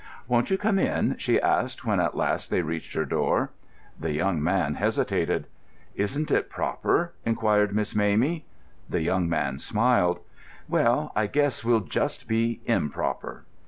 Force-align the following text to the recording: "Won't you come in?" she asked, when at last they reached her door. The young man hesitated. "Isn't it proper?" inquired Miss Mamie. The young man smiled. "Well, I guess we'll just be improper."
"Won't 0.27 0.49
you 0.49 0.57
come 0.57 0.79
in?" 0.79 1.15
she 1.19 1.39
asked, 1.39 1.85
when 1.85 1.99
at 1.99 2.17
last 2.17 2.49
they 2.49 2.63
reached 2.63 2.95
her 2.95 3.05
door. 3.05 3.51
The 3.99 4.11
young 4.11 4.41
man 4.41 4.73
hesitated. 4.73 5.45
"Isn't 5.93 6.31
it 6.31 6.49
proper?" 6.49 7.13
inquired 7.23 7.75
Miss 7.75 7.93
Mamie. 7.95 8.43
The 8.89 9.01
young 9.01 9.29
man 9.29 9.59
smiled. 9.59 10.17
"Well, 10.67 11.11
I 11.15 11.27
guess 11.27 11.63
we'll 11.63 11.81
just 11.81 12.27
be 12.27 12.61
improper." 12.65 13.43